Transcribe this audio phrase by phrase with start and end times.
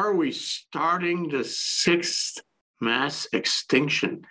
[0.00, 2.40] Are we starting the sixth
[2.80, 4.22] mass extinction?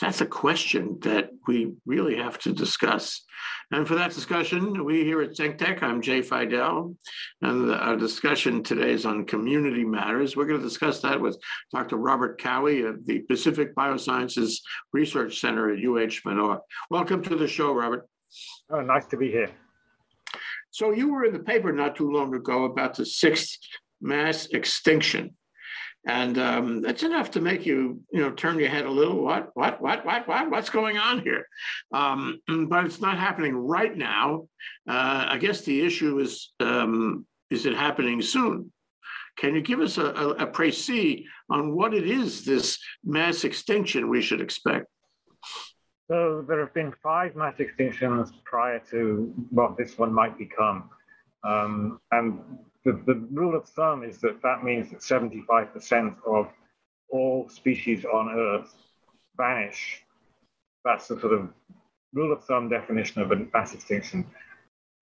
[0.00, 3.24] That's a question that we really have to discuss.
[3.72, 6.94] And for that discussion, we here at ThinkTech, I'm Jay Fidel,
[7.42, 10.36] and our discussion today is on community matters.
[10.36, 11.36] We're going to discuss that with
[11.74, 11.96] Dr.
[11.96, 14.58] Robert Cowie of the Pacific Biosciences
[14.92, 16.60] Research Center at UH Manoa.
[16.88, 18.08] Welcome to the show, Robert.
[18.70, 19.50] Oh, nice to be here.
[20.70, 23.58] So you were in the paper not too long ago about the sixth
[24.00, 25.34] mass extinction.
[26.08, 29.24] And um, that's enough to make you, you know, turn your head a little.
[29.24, 31.48] What, what, what, what, what, what's going on here?
[31.92, 34.46] Um, but it's not happening right now.
[34.88, 38.72] Uh, I guess the issue is, um, is it happening soon?
[39.36, 44.08] Can you give us a, a, a précis on what it is, this mass extinction
[44.08, 44.86] we should expect?
[46.08, 50.88] So there have been five mass extinctions prior to what this one might become.
[51.42, 52.38] Um, and
[52.86, 56.48] the, the rule of thumb is that that means that 75% of
[57.10, 58.72] all species on Earth
[59.36, 60.04] vanish.
[60.84, 61.48] That's the sort of
[62.12, 64.24] rule of thumb definition of a mass extinction.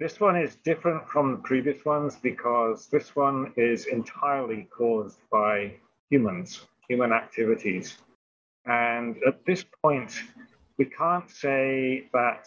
[0.01, 5.75] This one is different from the previous ones because this one is entirely caused by
[6.09, 7.99] humans, human activities.
[8.65, 10.23] And at this point,
[10.79, 12.47] we can't say that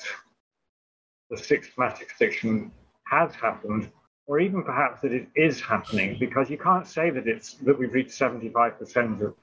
[1.29, 2.71] the sixth mass extinction
[3.05, 3.91] has happened
[4.27, 7.93] or even perhaps that it is happening, because you can't say that it's that we've
[7.93, 9.33] reached 75% of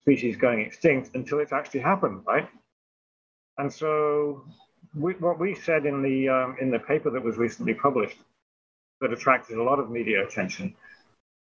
[0.00, 2.48] species going extinct until it's actually happened, right?
[3.58, 4.44] And so,
[4.94, 8.18] we, what we said in the um, in the paper that was recently published,
[9.00, 10.74] that attracted a lot of media attention,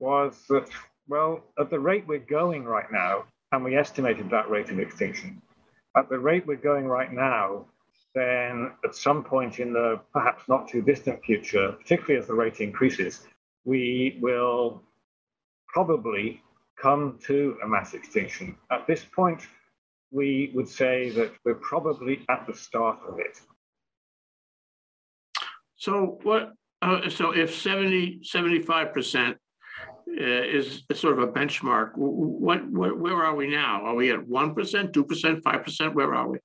[0.01, 0.69] was that
[1.09, 5.41] well, at the rate we're going right now, and we estimated that rate of extinction,
[5.97, 7.67] at the rate we're going right now,
[8.15, 12.61] then at some point in the perhaps not too distant future, particularly as the rate
[12.61, 13.27] increases,
[13.65, 14.83] we will
[15.69, 16.43] probably
[16.81, 18.57] come to a mass extinction.
[18.71, 19.47] At this point,
[20.11, 23.41] we would say that we're probably at the start of it.
[25.77, 26.53] So what?
[26.83, 29.37] Uh, so if 70, 75 percent
[30.09, 33.83] uh, is sort of a benchmark, what, what, where are we now?
[33.85, 35.95] Are we at one percent, two percent, five percent?
[35.95, 36.39] Where are we?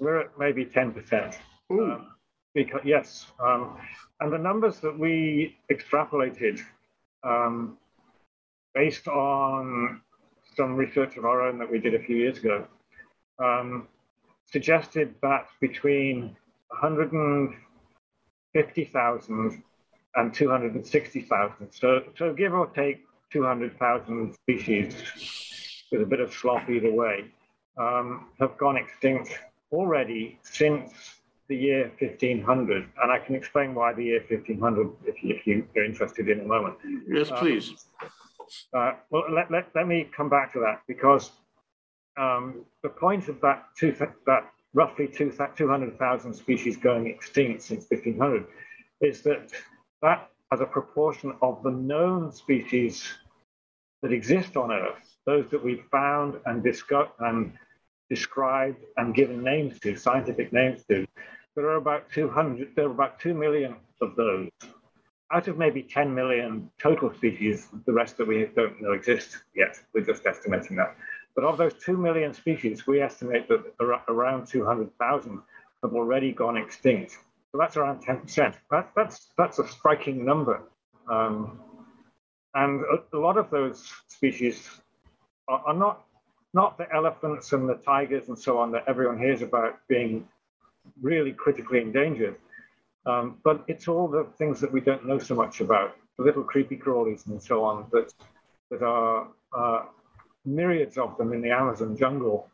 [0.00, 1.36] We're at maybe 10%.
[1.70, 2.06] Um,
[2.54, 3.26] because, yes.
[3.40, 3.76] Um,
[4.20, 6.60] and the numbers that we extrapolated
[7.22, 7.76] um,
[8.74, 10.00] based on
[10.56, 12.66] some research of our own that we did a few years ago
[13.38, 13.86] um,
[14.50, 16.34] suggested that between
[16.68, 19.62] 150,000
[20.16, 24.94] and 260,000, so, so give or take 200,000 species
[25.90, 27.24] with a bit of slop either way,
[27.76, 29.36] um, have gone extinct
[29.74, 30.92] already since
[31.48, 35.84] the year 1500, and I can explain why the year 1500 if, you, if you're
[35.84, 36.76] interested in a moment.
[37.06, 37.86] Yes, um, please.
[38.00, 38.08] Um,
[38.74, 41.32] uh, well, let, let, let me come back to that because
[42.16, 43.94] um, the point of that, two,
[44.26, 48.46] that roughly 200,000 species going extinct since 1500
[49.00, 49.52] is that
[50.02, 53.04] that as a proportion of the known species
[54.02, 57.52] that exist on Earth, those that we've found and discovered and
[58.10, 61.06] described and given names to, scientific names to,
[61.56, 64.48] there are about 200, there are about 2 million of those.
[65.32, 69.76] Out of maybe 10 million total species, the rest that we don't know exist yet.
[69.94, 70.96] We're just estimating that.
[71.34, 73.64] But of those 2 million species, we estimate that
[74.08, 75.40] around 200,000
[75.82, 77.12] have already gone extinct.
[77.52, 78.54] So that's around 10%.
[78.70, 80.62] That, that's, that's a striking number.
[81.08, 81.60] Um,
[82.54, 84.68] and a, a, lot of those species
[85.48, 86.04] are, are not
[86.54, 90.26] not the elephants and the tigers and so on that everyone hears about being
[91.02, 92.36] really critically endangered,
[93.06, 96.44] um, but it's all the things that we don't know so much about, the little
[96.44, 98.12] creepy crawlies and so on that
[98.70, 99.82] that are uh,
[100.44, 102.48] myriads of them in the Amazon jungle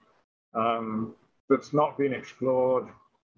[0.55, 1.15] um,
[1.49, 2.89] that's not been explored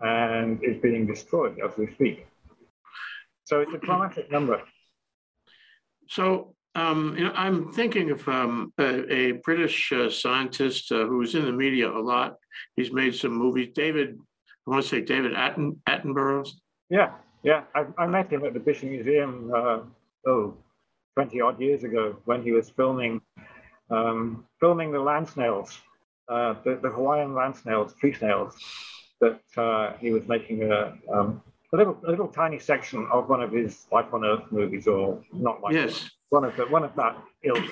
[0.00, 2.26] and is being destroyed as we speak.
[3.44, 4.62] So it's a dramatic number.
[6.08, 11.34] So um, you know, I'm thinking of um, a, a, British uh, scientist uh, who's
[11.34, 12.36] in the media a lot.
[12.76, 13.70] He's made some movies.
[13.74, 14.18] David,
[14.66, 16.48] I want to say David Atten, Attenborough.
[16.88, 17.64] Yeah, yeah.
[17.74, 19.80] I, I, met him at the British Museum, uh,
[20.26, 20.54] oh,
[21.14, 23.20] 20 odd years ago when he was filming
[23.90, 25.78] um, filming the land snails,
[26.28, 28.56] uh, the, the, Hawaiian land snails, tree snails,
[29.20, 31.42] that uh, he was making a, um,
[31.74, 35.22] a little, a little tiny section of one of his Life on Earth movies, or
[35.34, 37.64] not Life yes one of the one of that ilk.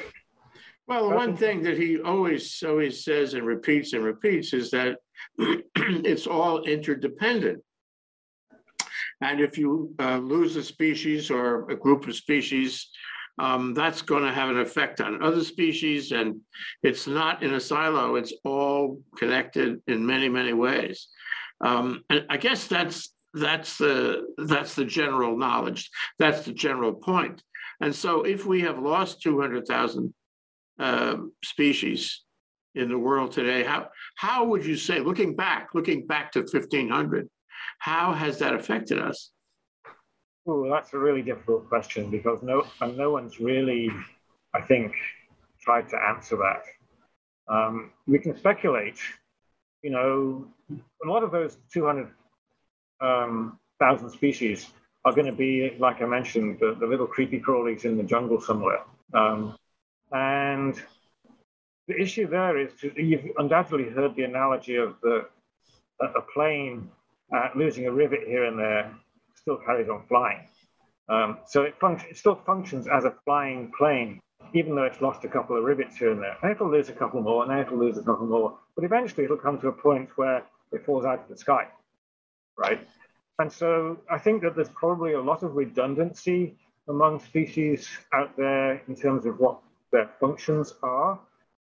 [0.86, 4.98] Well, the one thing that he always always says and repeats and repeats is that
[5.38, 7.62] it's all interdependent.
[9.22, 12.90] And if you uh, lose a species or a group of species,
[13.38, 16.12] um, that's going to have an effect on other species.
[16.12, 16.40] And
[16.82, 21.08] it's not in a silo, it's all connected in many, many ways.
[21.62, 25.90] Um, and I guess that's that's the that's the general knowledge.
[26.18, 27.42] That's the general point.
[27.80, 30.12] And so if we have lost 200,000
[30.78, 32.22] uh, species
[32.74, 37.28] in the world today, how, how would you say, looking back, looking back to 1500,
[37.78, 39.30] how has that affected us?
[40.46, 43.90] Oh, that's a really difficult question because no, and no one's really,
[44.54, 44.94] I think,
[45.60, 46.62] tried to answer that.
[47.54, 48.98] Um, we can speculate.
[49.82, 50.46] You know,
[51.04, 52.14] a lot of those 200,000
[53.00, 54.70] um, species
[55.04, 58.40] are going to be, like I mentioned, the, the little creepy crawlies in the jungle
[58.40, 58.80] somewhere.
[59.14, 59.56] Um,
[60.12, 60.80] and
[61.88, 65.26] the issue there is you've undoubtedly heard the analogy of the
[66.00, 66.90] a plane
[67.34, 68.90] uh, losing a rivet here and there
[69.34, 70.46] still carries on flying.
[71.08, 74.20] Um, so it, it, still functions as a flying plane,
[74.54, 76.36] even though it's lost a couple of rivets here and there.
[76.42, 78.56] And it'll lose a couple more, and it'll lose a couple more.
[78.76, 81.66] But eventually it'll come to a point where it falls out of the sky,
[82.56, 82.86] right?
[83.40, 86.58] And so I think that there's probably a lot of redundancy
[86.88, 89.60] among species out there in terms of what
[89.92, 91.18] their functions are.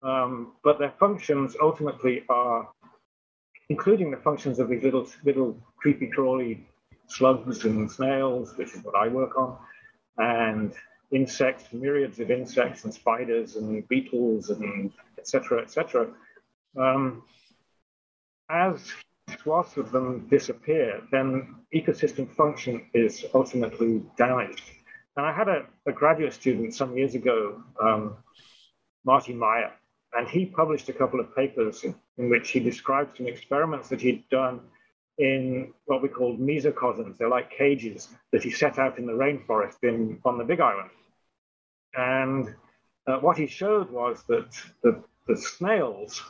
[0.04, 2.70] Um, but their functions ultimately are,
[3.70, 6.68] including the functions of these little, little creepy crawly
[7.08, 9.58] slugs and snails, which is what I work on,
[10.20, 10.72] and
[11.12, 15.64] insects, myriads of insects and spiders and beetles and etc.
[15.64, 16.10] etc.
[16.78, 17.24] Um,
[18.52, 18.92] as
[19.46, 24.64] swaths of them disappear, then ecosystem function is ultimately damaged.
[25.18, 28.18] And I had a, a graduate student some years ago, um,
[29.06, 29.72] Marty Meyer,
[30.14, 34.02] and he published a couple of papers in, in, which he described some experiments that
[34.02, 34.62] he'd done
[35.18, 37.18] in what we call mesocosms.
[37.18, 40.90] They're like cages that he set out in the rainforest in, on the Big Island.
[41.94, 42.54] And
[43.08, 44.50] uh, what he showed was that
[44.84, 46.22] the, the snails,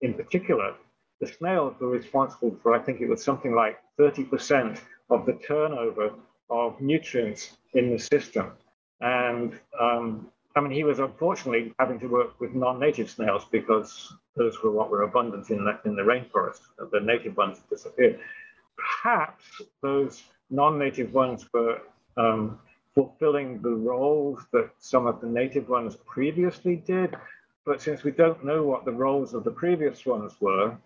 [0.00, 0.74] in particular,
[1.20, 4.80] the snails were responsible for, I think it was something like 30%
[5.10, 6.12] of the turnover
[6.50, 8.52] of nutrients in the system.
[9.00, 14.62] And um, I mean, he was unfortunately having to work with non-native snails because those
[14.62, 16.60] were what were abundant in the, in the rainforest.
[16.92, 18.20] The native ones disappeared.
[18.76, 19.44] Perhaps
[19.82, 21.80] those non-native ones were
[22.16, 22.58] um,
[22.94, 27.16] fulfilling the roles that some of the native ones previously did.
[27.66, 30.76] But since we don't know what the roles of the previous ones were,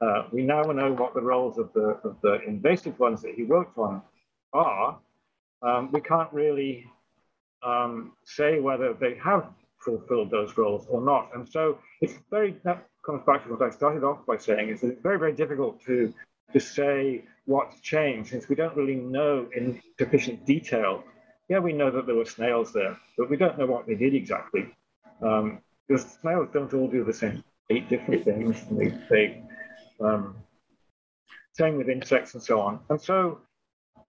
[0.00, 3.44] uh, we now know what the roles of the, of the invasive ones that he
[3.44, 4.02] worked on
[4.52, 4.98] are.
[5.62, 6.84] Um, we can't really
[7.62, 9.46] um, say whether they have
[9.78, 11.30] fulfilled those roles or not.
[11.34, 14.80] And so it's very, that comes back to what I started off by saying, is
[14.80, 16.12] that it's very, very difficult to,
[16.52, 21.04] to say what's changed since we don't really know in sufficient detail.
[21.48, 24.14] Yeah, we know that there were snails there, but we don't know what they did
[24.14, 24.74] exactly.
[25.22, 28.64] Um, because snails don't all do the same eight different things.
[28.70, 29.42] They, they
[30.00, 30.36] um,
[31.52, 32.80] same with insects and so on.
[32.90, 33.40] And so,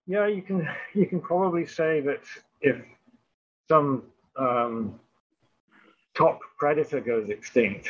[0.06, 2.22] yeah, you can you can probably say that
[2.60, 2.76] if
[3.68, 4.04] some
[4.36, 4.98] um,
[6.16, 7.88] top predator goes extinct,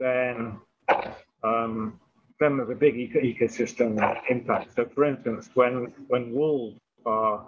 [0.00, 0.58] then
[1.42, 2.00] um,
[2.40, 3.98] then there's a big eco ecosystem
[4.30, 4.74] impact.
[4.74, 7.44] So, for instance, when when wolves are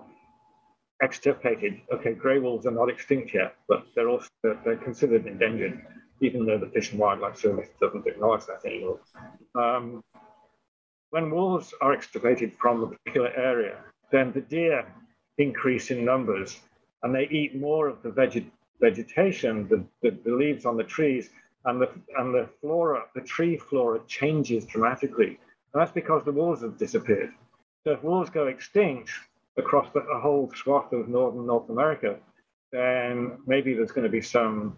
[1.02, 5.82] extirpated, okay, grey wolves are not extinct yet, but they're also they're considered endangered,
[6.20, 9.00] even though the Fish and Wildlife Service doesn't acknowledge that anymore.
[9.54, 10.02] Um,
[11.10, 13.78] when wolves are extirpated from a particular area,
[14.10, 14.86] then the deer
[15.38, 16.60] increase in numbers
[17.02, 18.46] and they eat more of the veget
[18.80, 21.30] vegetation, the, the, the, leaves on the trees,
[21.64, 25.38] and the, and the flora, the tree flora changes dramatically.
[25.72, 27.30] And that's because the wolves have disappeared.
[27.84, 29.10] So if wolves go extinct
[29.56, 32.16] across the, the whole swath of northern North America,
[32.72, 34.76] then maybe there's going to be some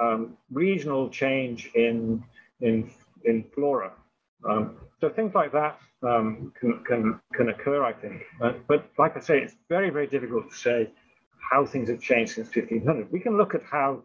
[0.00, 2.22] um, regional change in,
[2.60, 2.90] in,
[3.24, 3.92] in flora.
[4.48, 8.22] Um, so things like that um, can, can, can occur, I think.
[8.42, 10.90] Uh, but like I say, it's very, very difficult to say
[11.50, 13.10] how things have changed since 1500.
[13.12, 14.02] We can look at how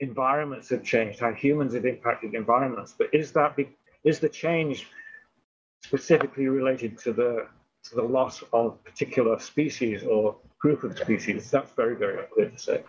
[0.00, 3.68] environments have changed, how humans have impacted environments, but is that be,
[4.04, 4.88] is the change
[5.84, 7.46] specifically related to the
[7.82, 11.50] to the loss of particular species or group of species?
[11.50, 12.84] That's very, very unclear to say.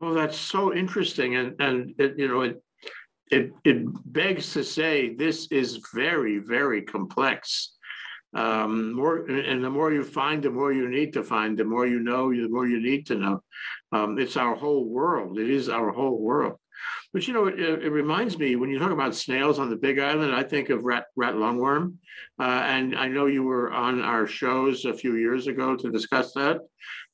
[0.00, 2.62] Well, that's so interesting, and and it, you know it
[3.30, 7.72] it, it begs to say this is very, very complex.
[8.34, 11.56] Um, more and the more you find, the more you need to find.
[11.56, 13.42] The more you know, the more you need to know.
[13.92, 15.38] Um, it's our whole world.
[15.38, 16.58] It is our whole world.
[17.12, 20.00] But you know, it, it, reminds me when you talk about snails on the Big
[20.00, 21.94] Island, I think of rat rat lungworm,
[22.40, 26.32] uh, and I know you were on our shows a few years ago to discuss
[26.32, 26.58] that.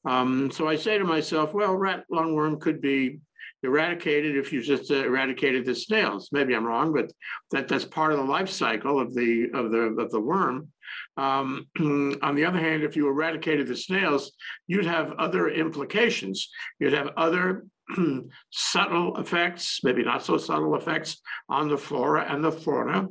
[0.05, 3.21] Um, so I say to myself, well, rat lungworm could be
[3.63, 6.31] eradicated if you just uh, eradicated the snails.
[6.33, 7.13] Maybe I'm wrong, but
[7.51, 10.69] that that's part of the life cycle of the of the of the worm.
[11.17, 11.67] Um,
[12.23, 14.33] on the other hand, if you eradicated the snails,
[14.67, 16.49] you'd have other implications.
[16.79, 17.67] You'd have other
[18.51, 23.09] subtle effects, maybe not so subtle effects on the flora and the fauna.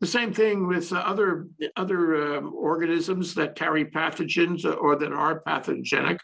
[0.00, 5.40] The same thing with uh, other, other um, organisms that carry pathogens or that are
[5.40, 6.20] pathogenic.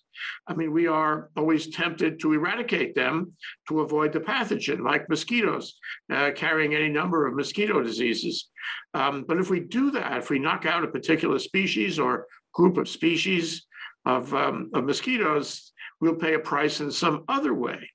[0.46, 3.32] I mean, we are always tempted to eradicate them
[3.68, 5.74] to avoid the pathogen, like mosquitoes
[6.12, 8.48] uh, carrying any number of mosquito diseases.
[8.94, 12.76] Um, but if we do that, if we knock out a particular species or group
[12.76, 13.66] of species
[14.04, 17.90] of, um, of mosquitoes, we'll pay a price in some other way.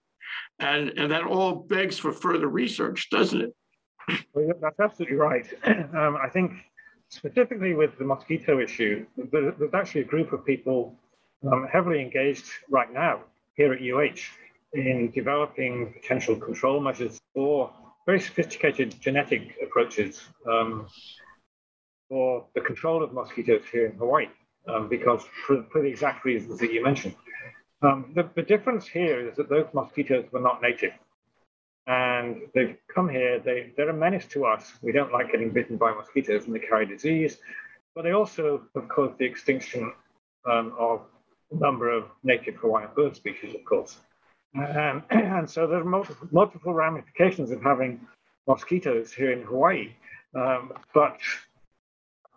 [0.63, 3.53] And, and that all begs for further research, doesn't it?
[4.33, 5.47] Well, that's absolutely right.
[5.93, 6.53] Um, I think
[7.09, 10.97] specifically with the mosquito issue, there's actually a group of people
[11.51, 13.21] um, heavily engaged right now
[13.55, 14.21] here at UH
[14.73, 17.71] in developing potential control measures for
[18.05, 20.87] very sophisticated genetic approaches um,
[22.09, 24.27] for the control of mosquitoes here in Hawaii,
[24.67, 27.15] um, because for, for, the exact reasons that you mentioned.
[27.83, 30.93] Um, the, the, difference here is that those mosquitoes were not native.
[31.85, 34.71] And they've come here, they, they're a menace to us.
[34.81, 37.39] We don't like getting bitten by mosquitoes and they carry disease,
[37.93, 39.91] but they also have caused the extinction
[40.49, 41.01] um, of
[41.51, 43.97] a number of native Hawaiian bird species, of course.
[44.55, 47.99] Um, and so there are multiple, multiple, ramifications of having
[48.47, 49.93] mosquitoes here in Hawaii.
[50.35, 51.19] Um, but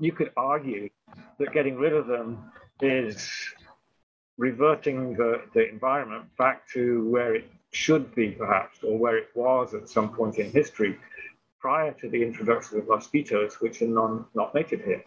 [0.01, 0.91] you could argue
[1.39, 2.51] that getting rid of them
[2.81, 3.31] is
[4.39, 9.75] reverting the, the environment back to where it should be, perhaps, or where it was
[9.75, 10.99] at some point in history
[11.61, 15.05] prior to the introduction of mosquitoes, which are non, not native here.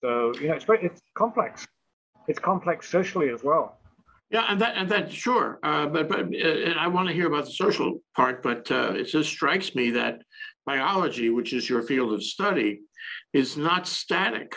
[0.00, 1.66] So, you know, it's, very, it's complex.
[2.28, 3.78] It's complex socially as well.
[4.30, 7.26] Yeah, and that and that sure, uh, but but uh, and I want to hear
[7.26, 8.42] about the social part.
[8.42, 10.20] But uh, it just strikes me that
[10.66, 12.82] biology, which is your field of study,
[13.32, 14.54] is not static.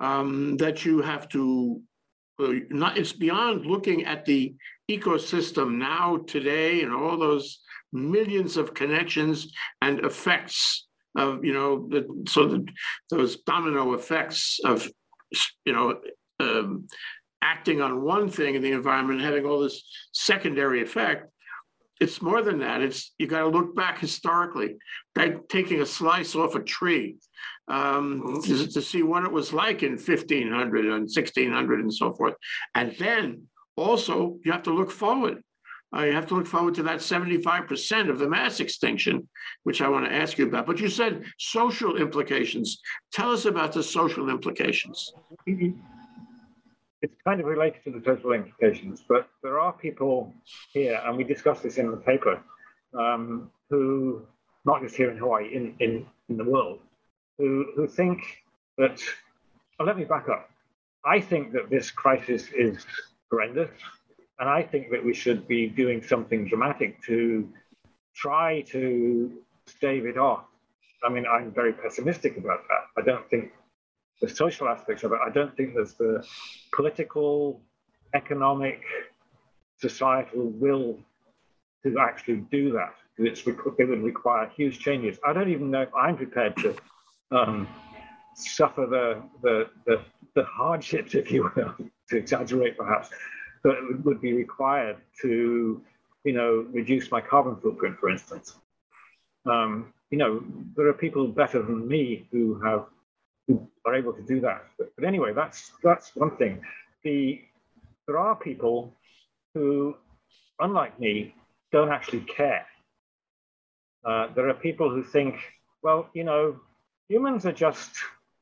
[0.00, 1.80] Um, that you have to
[2.38, 4.54] not it's beyond looking at the
[4.90, 7.60] ecosystem now today and all those
[7.92, 9.52] millions of connections
[9.82, 12.64] and effects of you know the, so
[13.10, 14.88] those domino effects of
[15.64, 16.00] you know
[16.40, 16.86] um,
[17.42, 21.30] acting on one thing in the environment and having all this secondary effect
[22.00, 22.80] it's more than that.
[22.80, 24.76] It's you got to look back historically,
[25.16, 27.16] like taking a slice off a tree
[27.68, 32.34] um, to, to, see what it was like in 1500 and 1600 and so forth.
[32.74, 33.42] And then
[33.76, 35.42] also you have to look forward.
[35.96, 39.26] Uh, you have to look forward to that 75% of the mass extinction,
[39.62, 40.66] which I want to ask you about.
[40.66, 42.80] But you said social implications.
[43.12, 45.12] Tell us about the social implications.
[45.46, 50.34] It's kind of related to the social implications, but there are people
[50.72, 52.42] here, and we discussed this in the paper,
[52.92, 54.26] um, who,
[54.66, 56.80] not just here in Hawaii, in, in, in the world,
[57.38, 58.20] who, who think
[58.76, 59.00] that,
[59.78, 60.50] well, let me back up.
[61.04, 62.84] I think that this crisis is
[63.30, 63.70] horrendous,
[64.40, 67.48] and I think that we should be doing something dramatic to
[68.14, 69.32] try to
[69.66, 70.44] stave it off.
[71.04, 73.00] I mean, I'm very pessimistic about that.
[73.00, 73.52] I don't think
[74.20, 76.26] the social aspects of it, I don't think there's the
[76.74, 77.60] political,
[78.14, 78.82] economic,
[79.80, 80.98] societal will
[81.84, 82.94] to actually do that.
[83.16, 85.18] It would require huge changes.
[85.26, 86.74] I don't even know if I'm prepared to
[87.30, 87.68] um,
[88.34, 90.00] suffer the, the, the,
[90.34, 91.74] the, hardships, if you will,
[92.08, 93.10] to exaggerate perhaps,
[93.64, 95.82] that would be required to,
[96.24, 98.54] you know, reduce my carbon footprint, for instance.
[99.46, 100.42] Um, you know,
[100.76, 102.86] there are people better than me who have
[103.46, 104.64] who are able to do that.
[104.78, 106.60] But, but anyway, that's that's one thing.
[107.02, 107.40] The
[108.06, 108.94] there are people
[109.54, 109.96] who,
[110.60, 111.34] unlike me,
[111.72, 112.66] don't actually care.
[114.04, 115.36] Uh, there are people who think,
[115.82, 116.58] well, you know,
[117.08, 117.90] humans are just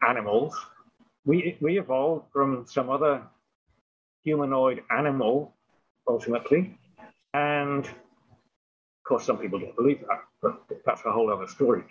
[0.06, 0.54] animals.
[1.24, 3.22] We we evolved from some other
[4.24, 5.54] humanoid animal,
[6.08, 6.76] ultimately,
[7.34, 11.82] and of course, some people don't believe that, but that's a whole other story.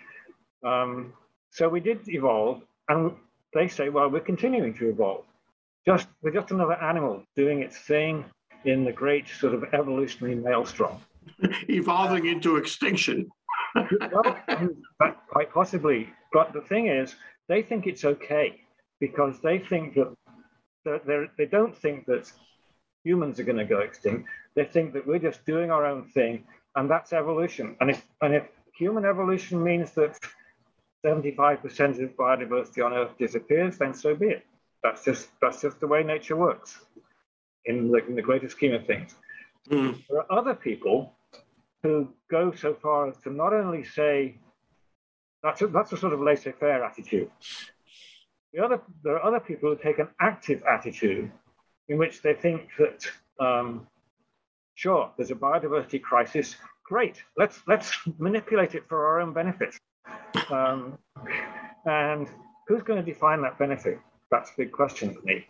[0.64, 1.12] Um,
[1.50, 3.12] so we did evolve, and
[3.54, 5.24] they say, well, we're continuing to evolve.
[5.86, 8.24] Just we're just another animal doing its thing
[8.64, 10.98] in the great sort of evolutionary maelstrom.
[11.68, 13.28] Evolving into extinction.
[14.12, 14.36] Well,
[15.28, 16.08] quite possibly.
[16.32, 17.14] But the thing is,
[17.48, 18.60] they think it's okay
[19.00, 20.14] because they think that
[21.06, 22.30] they're, they do not think that
[23.04, 24.28] humans are going to go extinct.
[24.54, 26.44] They think that we're just doing our own thing
[26.76, 27.76] and that's evolution.
[27.80, 28.44] And if and if
[28.76, 30.18] human evolution means that
[31.04, 34.46] 75% of biodiversity on Earth disappears, then so be it.
[34.82, 36.78] That's just that's just the way nature works
[37.64, 39.14] in the, in the greater scheme of things.
[39.70, 40.00] Mm.
[40.08, 41.15] There are other people
[41.82, 44.38] who go so far as to not only say
[45.42, 47.30] that's a, that's a sort of laissez-faire attitude.
[48.52, 51.30] The other there are other people who take an active attitude
[51.88, 53.06] in which they think that
[53.38, 53.86] um,
[54.74, 56.56] sure there's a biodiversity crisis.
[56.84, 57.22] Great.
[57.36, 59.74] Let's let's manipulate it for our own benefit
[60.50, 60.98] um,
[61.84, 62.28] and
[62.66, 63.98] who's going to define that benefit?
[64.30, 65.46] That's a big question for me.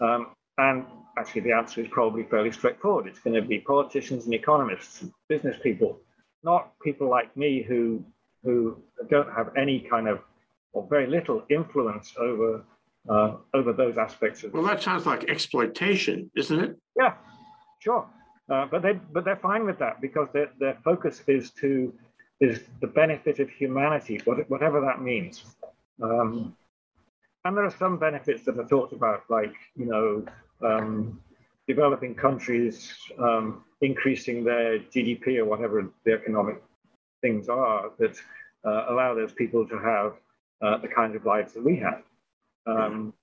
[0.00, 0.84] Um, and
[1.18, 5.56] actually the answer is probably fairly straightforward it's going to be politicians and economists business
[5.62, 5.98] people
[6.44, 8.04] not people like me who
[8.44, 8.76] who
[9.10, 10.20] don't have any kind of
[10.72, 12.62] or very little influence over
[13.08, 14.52] uh, over those aspects of.
[14.52, 16.76] Well, that sounds like exploitation, isn't it?
[16.96, 17.14] Yeah,
[17.80, 18.06] sure.
[18.50, 21.92] Uh, but they but they're fine with that because their their focus is to
[22.40, 25.44] is the benefit of humanity, whatever that means.
[26.00, 26.56] Um,
[27.44, 30.24] and there are some benefits that are talked about, like you know,
[30.62, 31.20] um,
[31.66, 36.62] developing countries um, increasing their GDP or whatever the economic
[37.20, 38.16] things are that
[38.64, 40.14] uh, allow those people to have
[40.62, 42.02] uh, the kind of lives that we have.
[42.66, 43.14] Um,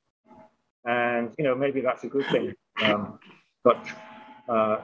[0.85, 3.19] and you know maybe that's a good thing, um,
[3.63, 3.85] but
[4.47, 4.77] uh,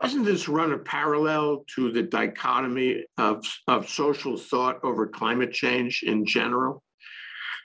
[0.00, 6.04] doesn't this run a parallel to the dichotomy of, of social thought over climate change
[6.06, 6.82] in general?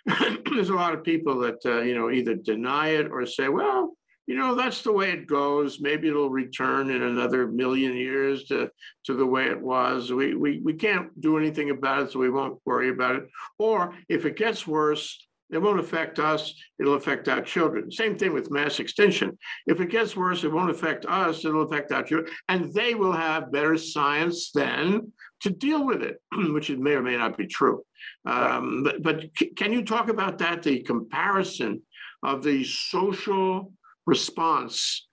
[0.51, 3.95] There's a lot of people that uh, you know either deny it or say, well,
[4.25, 5.81] you know, that's the way it goes.
[5.81, 8.69] Maybe it'll return in another million years to,
[9.05, 10.13] to the way it was.
[10.13, 13.27] We, we, we can't do anything about it, so we won't worry about it.
[13.59, 17.91] Or if it gets worse, it won't affect us, it'll affect our children.
[17.91, 19.37] Same thing with mass extinction.
[19.67, 22.33] If it gets worse, it won't affect us, it'll affect our children.
[22.49, 25.11] And they will have better science then
[25.41, 26.21] to deal with it,
[26.53, 27.83] which it may or may not be true.
[28.25, 31.81] Um, but, but can you talk about that, the comparison
[32.23, 33.73] of the social
[34.05, 35.07] response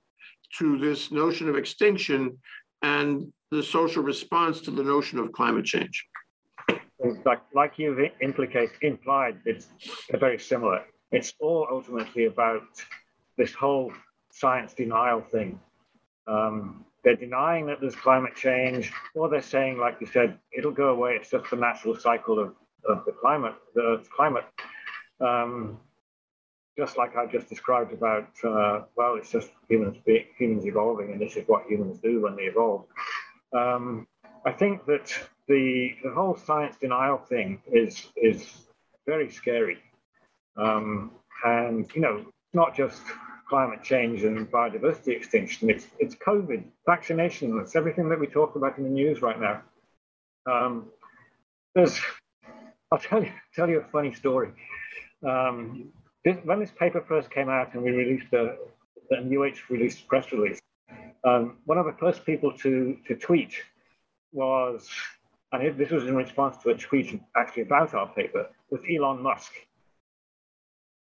[0.58, 2.38] to this notion of extinction
[2.82, 6.06] and the social response to the notion of climate change.
[7.24, 9.68] Like, like you've implicate, implied, it's
[10.12, 10.84] very similar.
[11.12, 12.62] It's all ultimately about
[13.36, 13.92] this whole
[14.30, 15.58] science denial thing.
[16.26, 20.88] Um, they're denying that there's climate change, or they're saying, like you said, it'll go
[20.88, 21.12] away.
[21.14, 22.54] It's just the natural cycle of,
[22.88, 24.44] of the climate, the Earth's climate.
[25.20, 25.78] Um,
[26.78, 29.96] just like I just described about, uh, well, it's just humans
[30.38, 32.84] humans evolving, and this is what humans do when they evolve.
[33.52, 34.06] Um,
[34.46, 35.12] I think that
[35.50, 38.38] the the whole science denial thing is is
[39.06, 39.78] very scary,
[40.56, 41.10] um,
[41.44, 43.02] and you know, not just
[43.48, 45.68] climate change and biodiversity extinction.
[45.68, 47.58] It's it's COVID, vaccination.
[47.60, 49.62] It's everything that we talk about in the news right now.
[50.50, 50.86] Um,
[51.74, 52.00] there's,
[52.92, 54.50] I'll tell you tell you a funny story.
[55.28, 55.90] Um,
[56.24, 58.56] this, when this paper first came out and we released the,
[59.08, 60.60] the UH released press release,
[61.24, 63.54] um, one of the first people to, to tweet
[64.32, 64.88] was,
[65.52, 69.52] and this was in response to a tweet actually about our paper, was Elon Musk.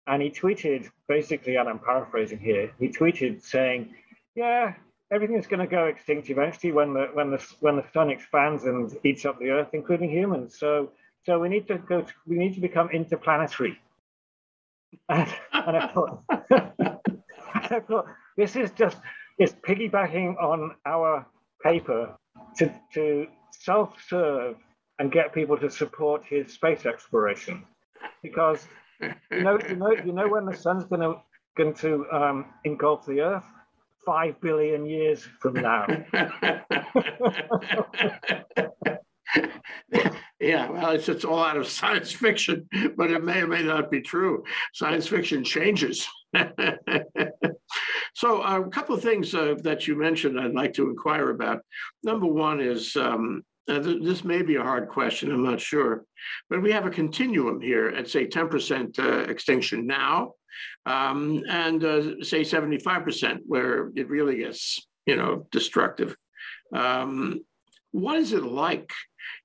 [0.07, 3.93] And he tweeted basically, and I'm paraphrasing here, he tweeted saying,
[4.35, 4.73] yeah,
[5.11, 8.95] everything's going to go extinct eventually when the when the when the sun expands and
[9.03, 10.57] eats up the earth, including humans.
[10.57, 10.91] So
[11.25, 12.01] so we need to go.
[12.01, 13.79] To, we need to become interplanetary.
[15.07, 18.97] And, and I thought, I thought, this is just,
[19.37, 21.27] it's piggybacking on our
[21.63, 22.17] paper
[22.57, 24.55] to, to self-serve
[24.99, 27.63] and get people to support his space exploration.
[28.21, 28.67] Because
[29.01, 31.15] you know, you know, you know when the sun's going to
[31.57, 33.45] going to um, engulf the Earth,
[34.05, 35.85] five billion years from now.
[40.39, 43.91] Yeah, well, it's, it's all out of science fiction, but it may or may not
[43.91, 44.45] be true.
[44.73, 46.07] Science fiction changes.
[48.15, 51.61] so, uh, a couple of things uh, that you mentioned I'd like to inquire about.
[52.03, 56.05] Number one is um, uh, th- this may be a hard question, I'm not sure,
[56.49, 60.33] but we have a continuum here at, say, 10% uh, extinction now,
[60.85, 66.15] um, and uh, say 75%, where it really gets, you know, destructive.
[66.73, 67.41] Um,
[67.91, 68.91] what is it like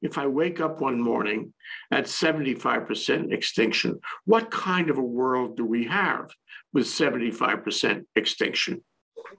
[0.03, 1.53] if I wake up one morning
[1.91, 6.31] at 75% extinction, what kind of a world do we have
[6.73, 8.83] with 75% extinction?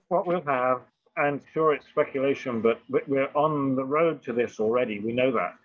[0.08, 0.82] What we'll have,
[1.18, 5.00] and sure it's speculation, but we're on the road to this already.
[5.00, 5.56] We know that.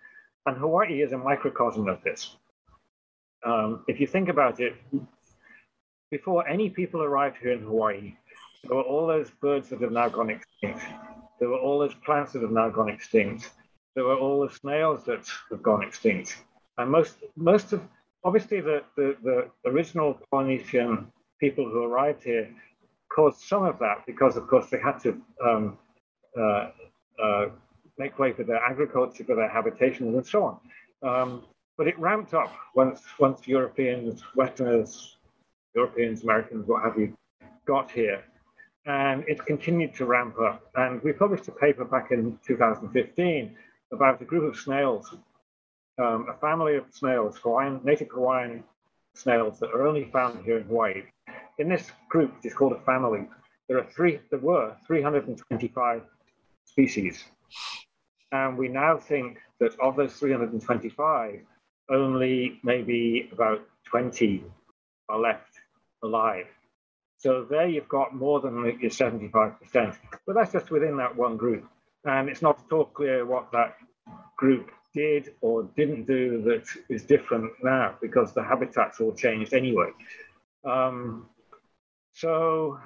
[0.45, 2.35] And Hawaii is a microcosm of this.
[3.43, 4.75] Um, if you think about it,
[6.09, 8.15] before any people arrived here in Hawaii,
[8.63, 10.83] there were all those birds that have now gone extinct
[11.39, 13.49] There were all those plants that have now gone extinct.
[13.95, 16.37] There were all the snails that have gone extinct.
[16.77, 17.81] And most, most of,
[18.23, 22.49] obviously, the, the, the original Polynesian people who arrived here
[23.13, 25.77] caused some of that because, of course, they had to um,
[26.39, 26.69] uh,
[27.21, 27.45] uh,
[27.97, 30.57] make way for their agriculture, for their habitations, and so on.
[31.03, 31.43] Um,
[31.77, 35.17] but it ramped up once once Europeans, Westerners,
[35.75, 37.15] Europeans, Americans, what have you,
[37.65, 38.23] got here,
[38.85, 40.63] and it continued to ramp up.
[40.75, 43.55] And we published a paper back in 2015
[43.91, 45.13] about a group of snails,
[46.01, 48.63] um, a family of snails, Hawaiian, native Hawaiian
[49.15, 51.03] snails that are only found here in Hawaii.
[51.57, 53.27] In this group, which is called a family,
[53.67, 54.19] there are three.
[54.29, 56.01] There were 325
[56.65, 57.23] species,
[58.31, 61.41] and we now think that of those 325,
[61.89, 64.43] only maybe about 20
[65.09, 65.59] are left
[66.03, 66.47] alive.
[67.17, 69.97] So there you've got more than your 75%.
[70.25, 71.69] But that's just within that one group.
[72.05, 73.75] And it's not at all clear what that
[74.37, 79.89] group did or didn't do that is different now because the habitats all changed anyway.
[80.65, 81.27] Um,
[82.13, 82.79] so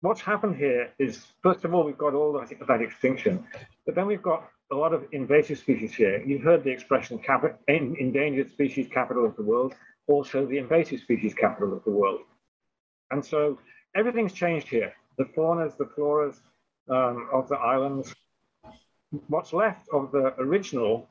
[0.00, 3.44] what's happened here is, first of all, we've got all that, that extinction,
[3.84, 6.22] but then we've got a lot of invasive species here.
[6.24, 7.20] You've heard the expression
[7.68, 9.74] endangered species capital of the world,
[10.06, 12.20] also the invasive species capital of the world.
[13.10, 13.58] And so
[13.94, 14.94] everything's changed here.
[15.16, 16.36] The faunas, the floras
[16.88, 18.14] um, of the islands,
[19.28, 21.08] what's left of the original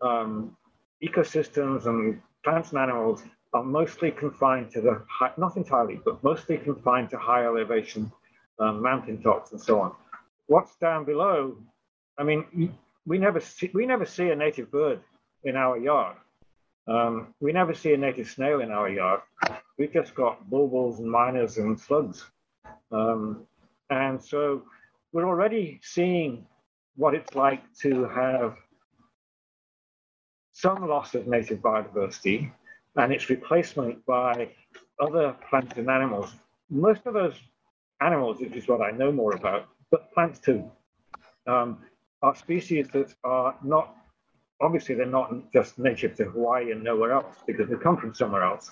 [0.00, 0.56] um,
[1.02, 6.56] ecosystems and plants and animals are mostly confined to the, high, not entirely, but mostly
[6.56, 8.10] confined to high elevation
[8.58, 9.92] um, mountain tops and so on.
[10.46, 11.56] What's down below
[12.18, 12.74] I mean,
[13.06, 15.00] we never see, we never see a native bird
[15.44, 16.16] in our yard.
[16.86, 19.20] Um, we never see a native snail in our yard.
[19.78, 22.30] We've just got bulbuls and mynas and slugs.
[22.90, 23.46] Um,
[23.90, 24.62] and so
[25.12, 26.46] we're already seeing
[26.96, 28.56] what it's like to have
[30.52, 32.52] some loss of native biodiversity
[32.96, 34.50] and its replacement by
[35.00, 36.32] other plants and animals.
[36.70, 37.34] Most of those
[38.00, 40.70] animals, which is what I know more about, but plants too.
[41.46, 41.78] Um,
[42.22, 43.96] are species that are not,
[44.60, 48.42] obviously, they're not just native to Hawaii and nowhere else because they come from somewhere
[48.42, 48.70] else.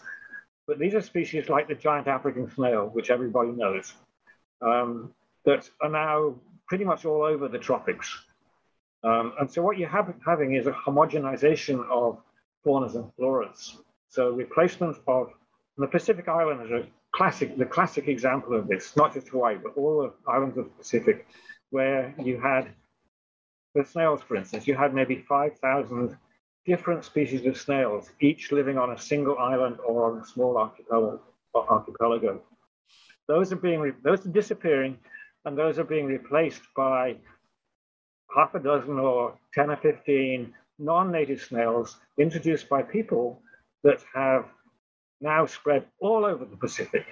[0.70, 3.92] But these are species like the giant African snail, which everybody knows,
[4.62, 5.12] um,
[5.44, 6.37] that are now
[6.68, 8.16] pretty much all over the tropics.
[9.02, 12.22] Um, and so what you're having is a homogenization of
[12.64, 13.78] faunas and floras.
[14.11, 15.33] So replacement of
[15.76, 20.02] the Pacific Islands are classic, the classic example of this, not just Hawaii, but all
[20.02, 21.26] the islands of the Pacific,
[21.70, 22.68] where you had
[23.74, 26.16] the snails, for instance, you had maybe 5,000
[26.66, 31.20] different species of snails, each living on a single island or on a small archipelago.
[31.55, 32.42] archipelago.
[33.29, 34.99] Those are being those are disappearing,
[35.44, 37.16] and those are being replaced by
[38.35, 43.42] half a dozen or 10 or 15 non-native snails introduced by people
[43.83, 44.46] that have
[45.20, 47.07] now spread all over the Pacific.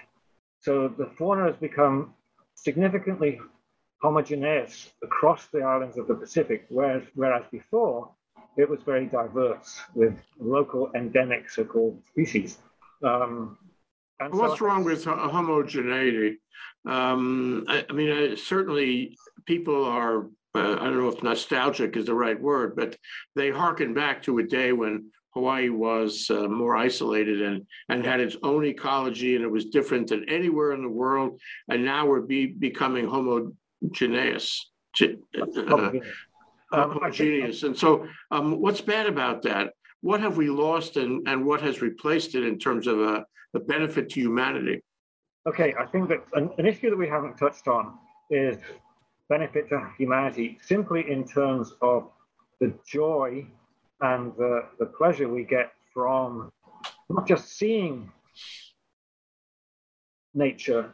[0.60, 2.14] So the fauna has become
[2.54, 3.40] significantly
[4.02, 8.10] homogeneous across the islands of the Pacific, whereas, whereas before
[8.58, 12.58] it was very diverse with local endemic so-called species.
[13.02, 13.56] Um,
[14.30, 16.38] What's so wrong with homogeneity?
[16.84, 19.16] Um, I, I, mean, uh, certainly
[19.46, 20.24] people are,
[20.56, 22.96] uh, I don't know if nostalgic is the right word, but
[23.36, 28.18] they harken back to a day when Hawaii was uh, more isolated and, and had
[28.18, 31.40] its own ecology and it was different than anywhere in the world.
[31.68, 33.52] And now we're be, becoming homo,
[33.90, 34.58] Geneus.
[35.00, 35.92] Uh,
[36.72, 37.62] uh, homogeneous.
[37.62, 39.72] And so, um, what's bad about that?
[40.00, 43.60] What have we lost and, and what has replaced it in terms of a, a
[43.60, 44.82] benefit to humanity?
[45.46, 47.98] Okay, I think that an, an issue that we haven't touched on
[48.30, 48.58] is
[49.28, 52.10] benefit to humanity simply in terms of
[52.60, 53.46] the joy
[54.00, 56.50] and the, the pleasure we get from
[57.08, 58.12] not just seeing
[60.34, 60.92] nature,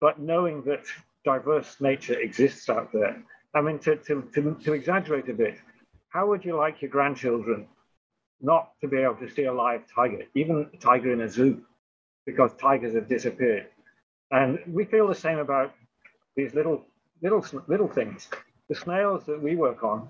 [0.00, 0.84] but knowing that
[1.24, 3.22] diverse nature exists out there.
[3.54, 5.56] I mean, to, to, to, to exaggerate a bit,
[6.10, 7.66] how would you like your grandchildren
[8.40, 11.62] not to be able to see a live tiger, even a tiger in a zoo,
[12.26, 13.66] because tigers have disappeared?
[14.30, 15.72] And we feel the same about
[16.36, 16.84] these little,
[17.22, 18.28] little, little things.
[18.68, 20.08] The snails that we work on,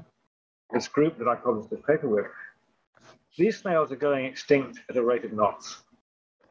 [0.72, 2.26] this group that I published this paper with,
[3.36, 5.82] these snails are going extinct at a rate of knots,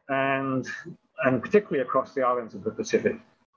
[0.08, 0.66] and,
[1.24, 3.16] and particularly across the islands of the Pacific.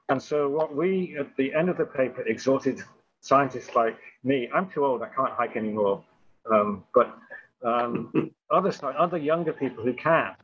[0.10, 2.84] And so what we, at the end of the paper, exhorted
[3.22, 6.04] scientists like me, I'm too old, I can't hike anymore,
[6.52, 7.18] um, but
[7.64, 10.36] um, other, other younger people who can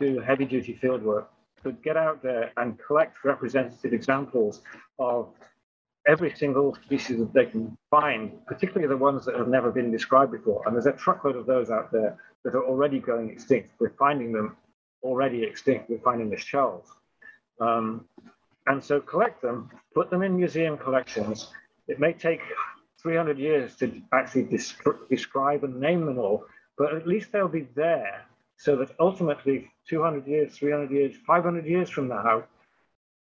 [0.00, 1.30] do heavy duty field work,
[1.62, 4.62] could get out there and collect representative examples
[4.98, 5.28] of
[6.08, 10.32] every single species that they can find, particularly the ones that have never been described
[10.32, 10.62] before.
[10.66, 13.70] And there's a truckload of those out there that are already going extinct.
[13.78, 14.56] We're finding them
[15.02, 15.88] already extinct.
[15.88, 16.88] We're finding the shells.
[17.60, 18.06] Um,
[18.66, 21.52] and so collect them, put them in museum collections.
[21.92, 22.40] It may take
[23.02, 24.48] 300 years to actually
[25.10, 26.46] describe and name them all,
[26.78, 28.24] but at least they'll be there
[28.56, 32.44] so that ultimately 200 years, 300 years, 500 years from now,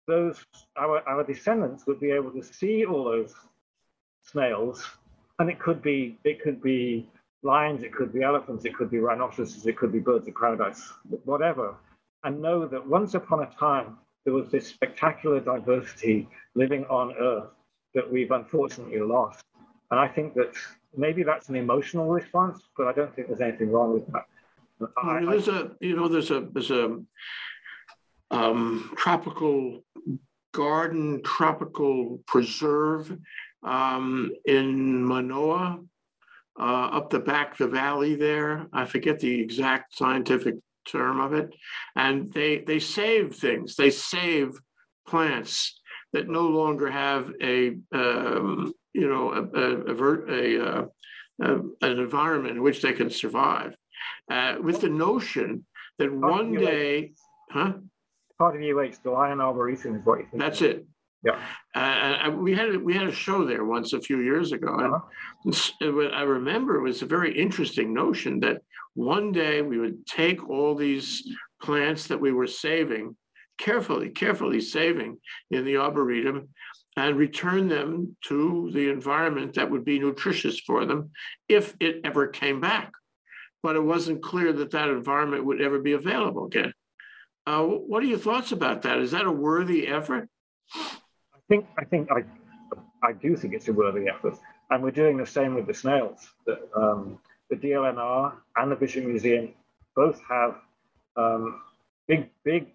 [0.06, 0.44] those
[0.76, 3.34] our, our descendants would be able to see all those
[4.22, 4.86] snails
[5.38, 7.08] and it could be it could be
[7.42, 10.92] lions it could be elephants it could be rhinoceroses it could be birds of paradise
[11.24, 11.74] whatever
[12.24, 17.50] and know that once upon a time there was this spectacular diversity living on earth
[17.94, 19.44] that we've unfortunately lost
[19.90, 20.52] and i think that
[20.96, 24.26] maybe that's an emotional response but i don't think there's anything wrong with that
[25.02, 27.00] I, there's a you know there's a there's a
[28.30, 29.82] um, tropical
[30.52, 33.16] garden, tropical preserve
[33.62, 35.80] um, in Manoa,
[36.58, 38.66] uh, up the back of the valley there.
[38.72, 41.54] I forget the exact scientific term of it.
[41.96, 43.76] And they they save things.
[43.76, 44.58] They save
[45.06, 45.80] plants
[46.12, 50.84] that no longer have a um, you know a, a, a, a, uh,
[51.40, 53.74] an environment in which they can survive.
[54.30, 55.64] Uh, with the notion
[55.98, 57.12] that one day,
[57.50, 57.72] huh?
[58.38, 60.42] part of UH, the Lyon Arboretum is what you think.
[60.42, 60.86] That's it.
[61.24, 61.40] Yeah.
[61.74, 66.08] Uh, we had we had a show there once a few years ago, and uh-huh.
[66.14, 68.62] I remember it was a very interesting notion that
[68.94, 71.24] one day we would take all these
[71.60, 73.16] plants that we were saving,
[73.58, 75.18] carefully, carefully saving
[75.50, 76.48] in the arboretum,
[76.96, 81.10] and return them to the environment that would be nutritious for them
[81.48, 82.92] if it ever came back.
[83.62, 86.72] But it wasn't clear that that environment would ever be available again.
[87.46, 88.98] Uh, what are your thoughts about that?
[88.98, 90.28] Is that a worthy effort?
[90.74, 92.24] I think I think I
[93.02, 94.36] I do think it's a worthy effort,
[94.70, 96.28] and we're doing the same with the snails.
[96.46, 97.18] The, um,
[97.48, 99.54] the DLNR and the Bishop Museum
[99.96, 100.56] both have
[101.16, 101.62] um,
[102.06, 102.66] big big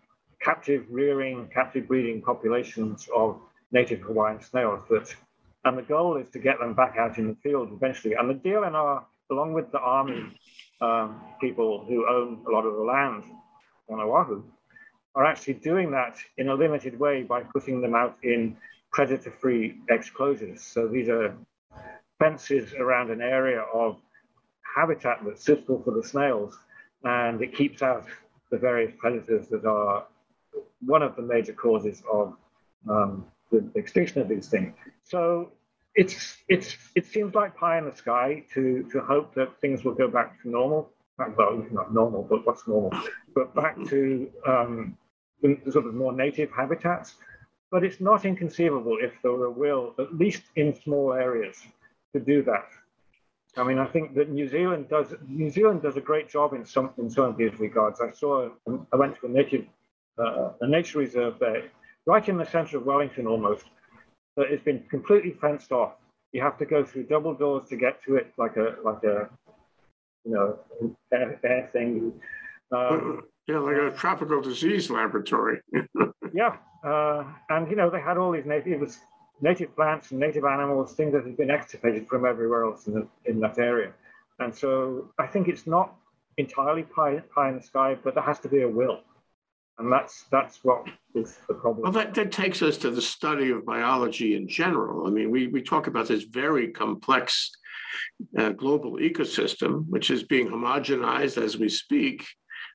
[0.43, 3.39] captive rearing, captive breeding populations of
[3.71, 4.83] native Hawaiian snails.
[4.89, 5.15] That
[5.65, 8.15] and the goal is to get them back out in the field eventually.
[8.15, 10.37] And the DLNR, along with the army
[10.81, 13.23] um, people who own a lot of the land
[13.89, 14.43] on Oahu,
[15.15, 18.57] are actually doing that in a limited way by putting them out in
[18.91, 20.59] predator-free exclosures.
[20.59, 21.33] So these are
[22.19, 23.97] fences around an area of
[24.75, 26.57] habitat that's suitable for the snails,
[27.03, 28.05] and it keeps out
[28.51, 30.05] the various predators that are
[30.85, 32.35] one of the major causes of
[32.89, 34.73] um, the extinction of these things.
[35.03, 35.51] So
[35.95, 39.93] it's it's it seems like pie in the sky to to hope that things will
[39.93, 40.89] go back to normal.
[41.37, 42.91] Well, not normal, but what's normal?
[43.35, 44.97] But back to um,
[45.69, 47.15] sort of more native habitats.
[47.69, 51.57] But it's not inconceivable if there were a will, at least in small areas,
[52.13, 52.67] to do that.
[53.55, 56.65] I mean, I think that New Zealand does New Zealand does a great job in
[56.65, 58.01] some in some of these regards.
[58.01, 58.49] I saw
[58.91, 59.65] I went to a native
[60.17, 61.63] uh, a nature reserve there,
[62.05, 63.65] right in the centre of Wellington almost,
[64.37, 65.93] that has been completely fenced off.
[66.31, 69.29] You have to go through double doors to get to it, like a like a
[70.25, 70.59] you know
[71.13, 72.13] air, air thing.
[72.71, 75.61] Um, yeah, like a tropical disease laboratory.
[76.33, 78.81] yeah, uh, and you know they had all these native
[79.41, 83.07] native plants and native animals, things that had been extirpated from everywhere else in, the,
[83.25, 83.91] in that area.
[84.39, 85.93] And so I think it's not
[86.37, 89.01] entirely pie, pie in the sky, but there has to be a will.
[89.79, 91.83] And that's that's what is the problem.
[91.83, 95.07] Well, that, that takes us to the study of biology in general.
[95.07, 97.51] I mean, we, we talk about this very complex
[98.37, 102.25] uh, global ecosystem, which is being homogenized as we speak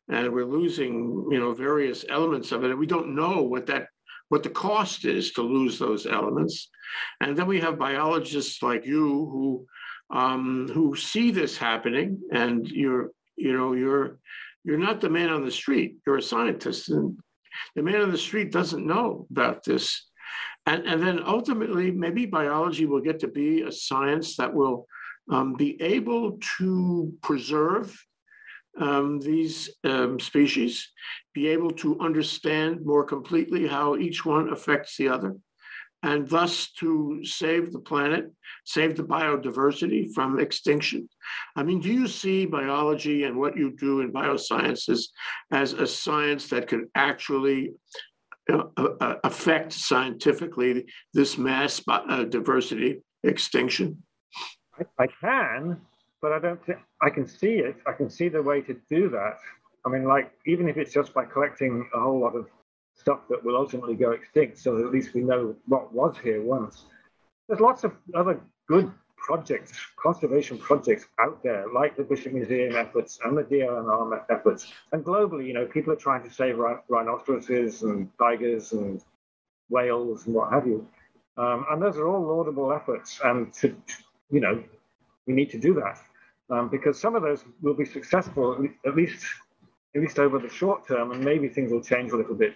[0.09, 3.87] and we're losing you know various elements of it and we don't know what that
[4.29, 6.71] what the cost is to lose those elements
[7.21, 9.67] and then we have biologists like you who
[10.11, 14.19] um, who see this happening and you're you know you're
[14.65, 15.97] you're not the man on the street.
[16.07, 17.19] You're a scientist and
[17.75, 20.07] the man on the street doesn't know about this.
[20.67, 24.87] And, and then ultimately maybe biology will get to be a science that will
[25.31, 27.97] um, be able to preserve
[28.79, 30.91] um, these um, species,
[31.35, 35.37] be able to understand more completely how each one affects the other,
[36.03, 38.31] and thus to save the planet,
[38.65, 41.09] save the biodiversity from extinction.
[41.57, 45.07] I mean, do you see biology and what you do in biosciences
[45.51, 47.73] as a science that could actually
[48.51, 54.03] uh, uh, uh affect scientifically this mass uh, diversity extinction?
[54.79, 55.81] I, I can,
[56.23, 57.77] but I don't think I can see it.
[57.87, 59.39] I can see the way to do that.
[59.85, 62.47] I mean, like even if it's just by collecting a whole lot of
[62.99, 66.85] stuff that will ultimately go extinct so at least we know what was here once.
[67.49, 73.19] There's lots of other good projects, conservation projects out there, like the Bishop Museum efforts
[73.25, 74.73] and the DLNR efforts.
[74.93, 76.57] And globally, you know, people are trying to save
[76.89, 79.03] rhinoceroses and tigers and
[79.71, 80.87] whales and what have you.
[81.37, 83.21] Um, and those are all laudable efforts.
[83.25, 83.75] And to,
[84.31, 84.63] you know,
[85.27, 85.99] we need to do that
[86.51, 89.25] um, because some of those will be successful at least
[89.95, 92.55] at least over the short term, and maybe things will change a little bit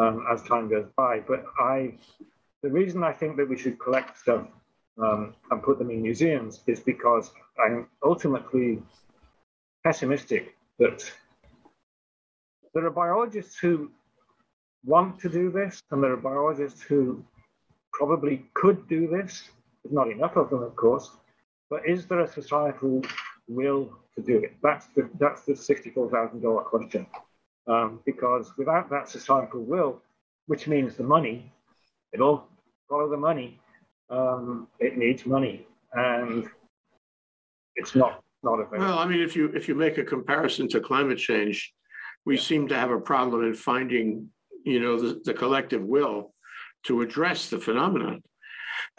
[0.00, 1.20] um, as time goes by.
[1.20, 1.94] But I,
[2.62, 4.46] the reason I think that we should collect stuff
[5.02, 7.32] um, and put them in museums is because
[7.64, 8.82] I'm ultimately
[9.84, 11.10] pessimistic that
[12.74, 13.90] there are biologists who
[14.84, 17.22] want to do this, and there are biologists who
[17.92, 19.50] probably could do this.
[19.82, 21.10] There's not enough of them, of course,
[21.68, 23.02] but is there a societal
[23.48, 24.52] will to do it?
[24.62, 27.06] That's the that's the sixty-four thousand dollar question.
[27.66, 30.02] Um, because without that societal will,
[30.46, 31.52] which means the money,
[32.12, 32.48] it all
[32.88, 33.58] follow the money.
[34.08, 36.48] Um, it needs money, and
[37.76, 38.78] it's not not available.
[38.78, 41.72] Well, I mean, if you if you make a comparison to climate change,
[42.26, 44.28] we seem to have a problem in finding,
[44.64, 46.34] you know, the, the collective will
[46.86, 48.22] to address the phenomenon.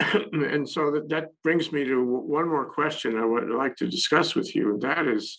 [0.00, 4.34] and so that, that brings me to one more question I would like to discuss
[4.34, 5.38] with you, and that is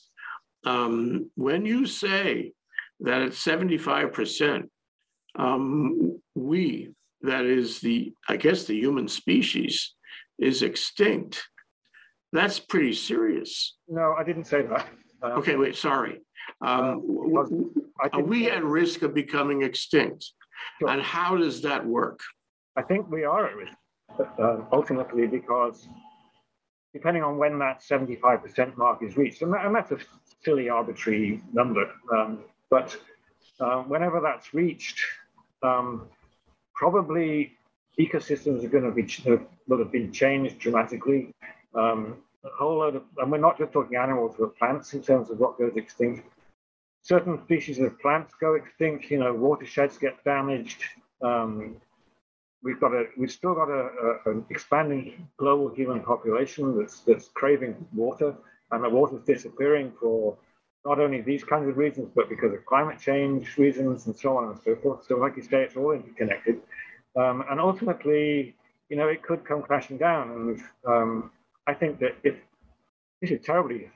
[0.65, 2.53] um, when you say
[3.01, 4.63] that at 75%,
[5.37, 9.93] um, we, that is the, I guess, the human species,
[10.39, 11.43] is extinct,
[12.33, 13.77] that's pretty serious.
[13.87, 14.87] No, I didn't say that.
[15.21, 16.21] Uh, okay, wait, sorry.
[16.65, 20.31] Um, uh, are we at risk of becoming extinct?
[20.79, 20.89] Sure.
[20.89, 22.19] And how does that work?
[22.75, 23.73] I think we are at risk
[24.39, 25.87] uh, ultimately because
[26.93, 29.97] depending on when that 75% mark is reached, and, that, and that's a
[30.43, 32.39] silly arbitrary number, um,
[32.73, 32.97] but
[33.59, 34.99] uh, whenever that's reached,
[35.61, 36.07] um,
[36.73, 37.53] probably
[37.99, 39.05] ecosystems are going to be
[39.67, 41.35] will have been changed dramatically.
[41.75, 45.29] Um, a whole load of, and we're not just talking animals, but plants in terms
[45.29, 46.27] of what goes extinct.
[47.03, 49.11] Certain species of plants go extinct.
[49.11, 50.81] You know, watersheds get damaged.
[51.21, 51.75] Um,
[52.63, 57.27] we've got a we've still got a, a, an expanding global human population that's that's
[57.35, 58.33] craving water,
[58.71, 60.35] and the water's disappearing for
[60.85, 64.49] not only these kinds of reasons, but because of climate change reasons and so on
[64.49, 65.05] and so forth.
[65.07, 66.59] So, like you say, it's all interconnected,
[67.15, 68.55] um, and ultimately,
[68.89, 70.31] you know, it could come crashing down.
[70.31, 71.31] And um,
[71.67, 72.35] I think that if
[73.21, 73.89] this is terribly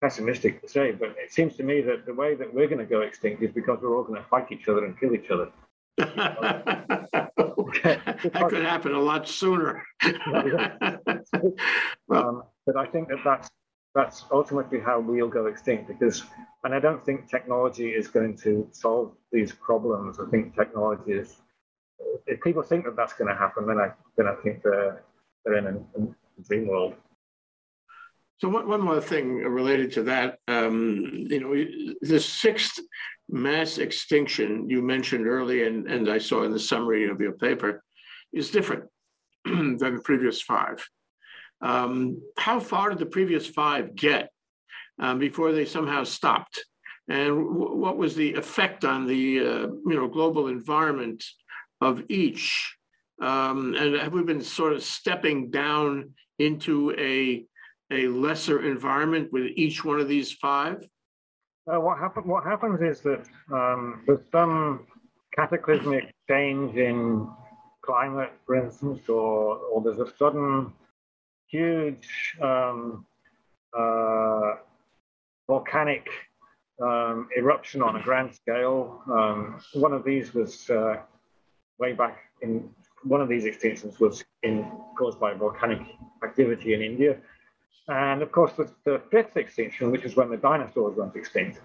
[0.00, 2.86] pessimistic to say, but it seems to me that the way that we're going to
[2.86, 5.50] go extinct is because we're all going to fight each other and kill each other.
[5.98, 7.32] that
[8.48, 9.84] could happen a lot sooner.
[12.10, 13.50] um, but I think that that's
[13.98, 16.22] that's ultimately how we'll go extinct because,
[16.62, 20.20] and I don't think technology is going to solve these problems.
[20.20, 21.36] I think technology is.
[22.28, 25.02] If people think that that's going to happen, then I then I think they're
[25.44, 26.94] they're in a, a dream world.
[28.40, 31.52] So one, one more thing related to that, um, you know,
[32.02, 32.78] the sixth
[33.28, 37.82] mass extinction you mentioned earlier, and, and I saw in the summary of your paper,
[38.32, 38.84] is different
[39.44, 40.86] than the previous five.
[41.60, 44.30] Um, how far did the previous five get
[44.98, 46.64] um, before they somehow stopped?
[47.08, 51.24] And w- what was the effect on the uh, you know global environment
[51.80, 52.74] of each?
[53.20, 57.44] Um, and have we been sort of stepping down into a
[57.90, 60.86] a lesser environment with each one of these five?
[61.66, 64.86] Uh, what, happen, what happens is that um, there's some
[65.34, 67.28] cataclysmic change in
[67.82, 70.72] climate, for instance, or, or there's a sudden
[71.48, 73.04] huge um,
[73.76, 74.52] uh,
[75.46, 76.08] volcanic
[76.80, 79.02] um, eruption on a grand scale.
[79.10, 80.96] Um, one of these was uh,
[81.78, 82.70] way back in
[83.04, 85.80] one of these extinctions was in caused by volcanic
[86.24, 87.16] activity in India.
[87.88, 91.60] And of course, the, the fifth extinction, which is when the dinosaurs went extinct,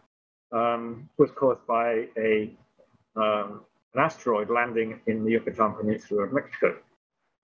[0.51, 2.55] um, was caused by a
[3.15, 3.61] um,
[3.93, 6.75] an asteroid landing in the Yucatan Peninsula of Mexico.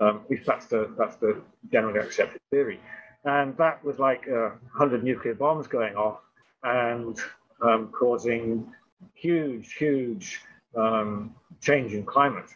[0.01, 1.41] Um, at least that's the that's the
[1.71, 2.79] generally accepted theory,
[3.25, 6.19] and that was like uh, 100 nuclear bombs going off
[6.63, 7.19] and
[7.61, 8.71] um, causing
[9.13, 10.41] huge, huge
[10.75, 12.49] um, change in climate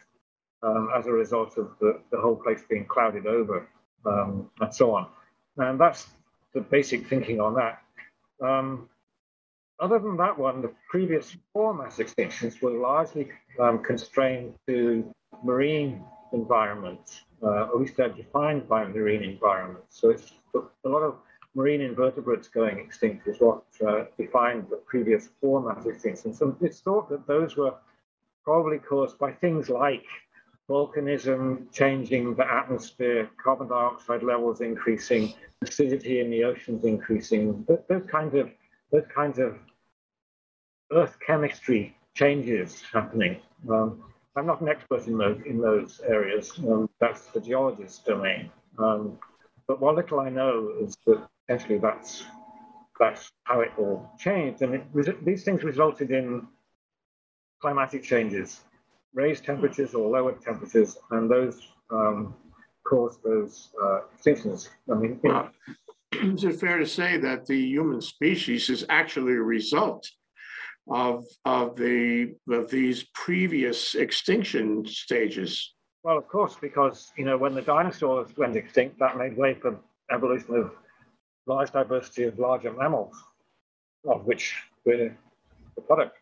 [0.62, 3.68] um, as a result of the, the whole place being clouded over
[4.06, 5.08] um, and so on.
[5.56, 6.06] And that's
[6.52, 7.82] the basic thinking on that.
[8.42, 8.88] Um,
[9.80, 13.30] other than that one, the previous four mass extinctions were largely
[13.84, 16.04] constrained to marine
[16.34, 20.00] environments, uh, at least they're defined by marine environments.
[20.00, 21.16] So it's a lot of
[21.54, 26.40] marine invertebrates going extinct is what uh, defined the previous four mass extinctions.
[26.40, 27.74] And it's thought that those were
[28.44, 30.04] probably caused by things like
[30.68, 35.32] volcanism changing the atmosphere, carbon dioxide levels increasing,
[35.62, 38.50] acidity in the oceans increasing, those kinds of
[38.90, 39.56] those kinds of
[40.92, 43.40] earth chemistry changes happening.
[43.68, 44.02] Um,
[44.36, 46.52] I'm not an expert in those in those areas.
[46.58, 48.50] Um, that's the geologist's domain.
[48.78, 49.18] Um,
[49.68, 52.24] but what little I know is that essentially that's
[52.98, 56.46] that's how it all changed, and it, these things resulted in
[57.60, 58.60] climatic changes,
[59.14, 62.34] raised temperatures or lowered temperatures, and those um,
[62.84, 64.68] caused those uh, extinctions.
[64.90, 65.20] I mean,
[66.12, 70.08] is it fair to say that the human species is actually a result
[70.88, 75.74] of of the of these previous extinction stages?
[76.02, 79.78] Well, of course, because you know when the dinosaurs went extinct, that made way for
[80.10, 80.72] evolution of
[81.46, 83.16] large diversity of larger mammals,
[84.06, 84.54] of which
[84.84, 85.16] we're
[85.76, 86.16] the product.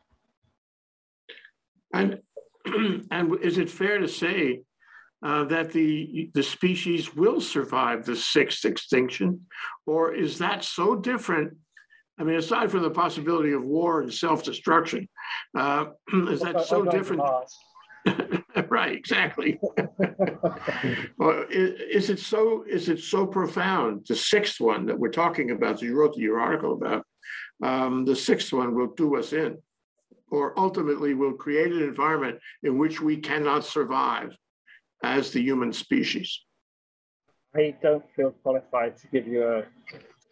[1.92, 2.20] And
[3.10, 4.62] and is it fair to say
[5.24, 9.40] uh, that the the species will survive the sixth extinction,
[9.86, 11.56] or is that so different?
[12.18, 15.08] I mean, aside from the possibility of war and self-destruction,
[15.56, 15.86] uh,
[16.28, 17.22] is that so different?
[18.68, 19.58] right, exactly.
[21.18, 22.64] well, is, is, it so?
[22.68, 24.06] Is it so profound?
[24.08, 27.04] The sixth one that we're talking about, that you wrote your article about,
[27.62, 29.58] um, the sixth one will do us in
[30.32, 34.34] or ultimately will create an environment in which we cannot survive
[35.04, 36.40] as the human species?
[37.54, 39.62] I don't feel qualified to give you a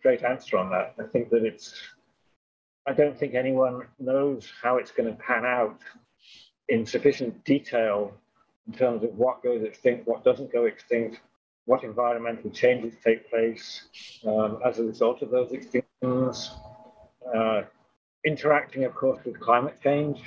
[0.01, 0.94] straight answer on that.
[0.98, 1.74] I think that it's,
[2.88, 5.78] I don't think anyone knows how it's going to pan out
[6.68, 8.12] in sufficient detail
[8.66, 11.20] in terms of what goes extinct, what doesn't go extinct,
[11.66, 13.88] what environmental changes take place
[14.26, 16.51] um, as a result of those extinctions.
[17.36, 17.62] Uh,
[18.24, 20.22] interacting, of course, with climate change.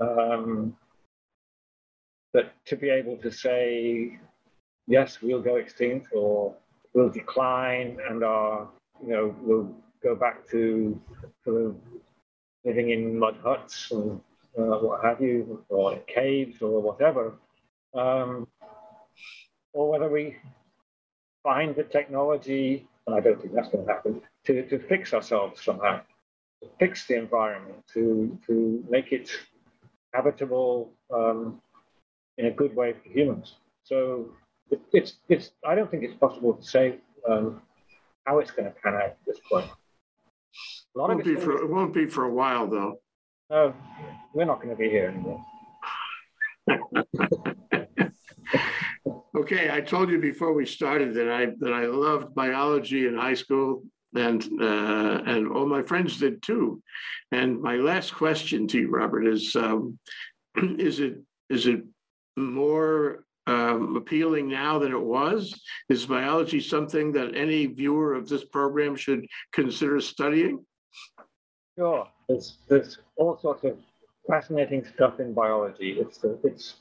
[0.00, 0.76] Um,
[2.32, 4.18] but to be able to say,
[4.86, 6.54] yes, we'll go extinct or
[6.94, 8.68] we'll decline and our,
[9.02, 11.00] you know, we'll go back to
[11.44, 11.76] sort of
[12.64, 14.20] living in mud huts and
[14.58, 17.34] uh, what have you, or caves or whatever,
[17.94, 18.46] um,
[19.72, 20.36] or whether we
[21.42, 25.62] find the technology, and I don't think that's going to happen, to, to fix ourselves
[25.62, 26.00] somehow
[26.64, 29.30] to fix the environment, to, to make it
[30.12, 31.60] habitable um,
[32.38, 33.54] in a good way for humans.
[33.82, 34.30] So
[34.70, 36.96] it, it's, it's, I don't think it's possible to say
[37.28, 37.60] um,
[38.24, 39.66] how it's going to pan out at this point.
[39.66, 43.00] A lot won't of for, it won't be for a while, though.
[43.50, 43.74] No,
[44.32, 45.44] we're not going to be here anymore.
[49.36, 53.34] okay, I told you before we started that I that I loved biology in high
[53.34, 53.82] school
[54.14, 56.82] and uh, and all my friends did too.
[57.32, 59.98] And my last question to you, Robert, is um,
[60.56, 61.18] is it
[61.50, 61.82] is it
[62.36, 65.60] more um, appealing now than it was?
[65.88, 70.64] Is biology something that any viewer of this program should consider studying?
[71.78, 73.76] Sure, there's there's all sorts of
[74.28, 75.96] fascinating stuff in biology.
[75.98, 76.74] It's it's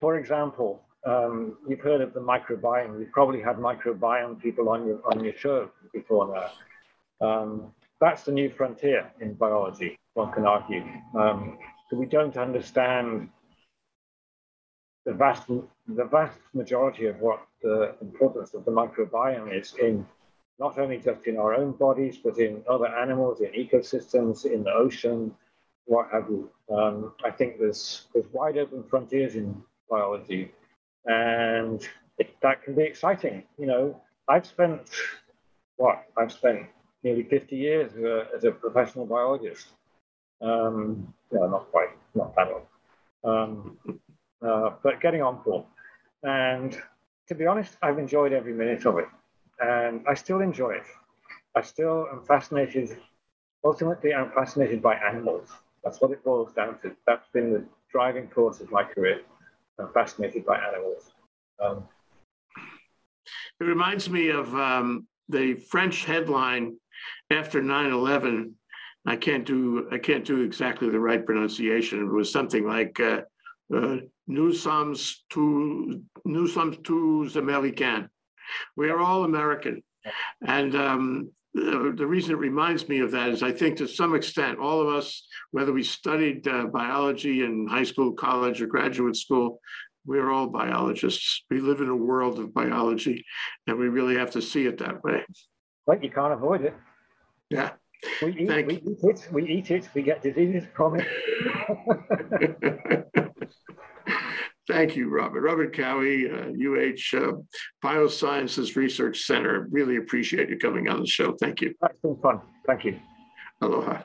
[0.00, 3.00] for example, um, you've heard of the microbiome.
[3.00, 7.26] You've probably had microbiome people on your on your show before now.
[7.26, 9.98] Um, that's the new frontier in biology.
[10.14, 10.84] One can argue.
[11.18, 13.28] Um, so we don't understand
[15.04, 20.06] the vast the vast majority of what the importance of the microbiome is in
[20.58, 24.70] not only just in our own bodies, but in other animals, in ecosystems, in the
[24.70, 25.34] ocean,
[25.86, 26.48] what have you.
[26.70, 30.52] Um, I think there's there's wide open frontiers in biology
[31.06, 31.86] and
[32.18, 33.44] it, that can be exciting.
[33.58, 34.88] You know, I've spent
[35.76, 36.66] what I've spent
[37.02, 39.66] nearly 50 years as a, as a professional biologist.
[40.40, 42.62] Um, no, not quite, not that long.
[43.24, 44.00] Um,
[44.44, 45.64] uh, but getting on board.
[46.22, 46.76] And
[47.28, 49.08] to be honest, I've enjoyed every minute of it,
[49.60, 50.86] and I still enjoy it.
[51.54, 52.96] I still am fascinated.
[53.64, 55.50] Ultimately, I'm fascinated by animals.
[55.82, 56.94] That's what it boils down to.
[57.06, 59.20] That's been the driving force of my career.
[59.78, 61.12] I'm fascinated by animals.
[61.62, 61.88] Um,
[63.60, 66.76] it reminds me of um, the French headline
[67.30, 68.52] after 9/11.
[69.06, 72.00] I can't do I can't do exactly the right pronunciation.
[72.00, 73.22] It was something like uh,
[73.74, 74.94] uh, "Nous sommes
[75.30, 78.08] tous nous sommes tous Américains."
[78.76, 79.82] We are all American,
[80.46, 84.14] and um, the, the, reason it reminds me of that is I think to some
[84.14, 89.16] extent, all of us, whether we studied uh, biology in high school, college, or graduate
[89.16, 89.60] school,
[90.04, 91.44] we're all biologists.
[91.50, 93.24] We live in a world of biology,
[93.66, 95.24] and we really have to see it that way.
[95.86, 96.74] But you can't avoid it.
[97.50, 97.70] Yeah.
[98.20, 101.06] We eat, Thank we eat it, we eat it, we get diseases from it.
[104.66, 105.42] Thank you, Robert.
[105.42, 107.32] Robert Cowie, uh, UH uh,
[107.84, 109.68] Biosciences Research Center.
[109.70, 111.36] Really appreciate you coming on the show.
[111.40, 111.74] Thank you.
[111.80, 112.40] That's been fun.
[112.66, 112.98] Thank you.
[113.60, 114.02] Aloha.